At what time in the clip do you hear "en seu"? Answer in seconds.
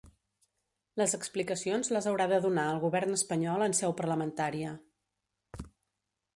3.69-3.97